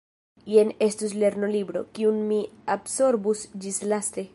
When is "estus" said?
0.85-1.13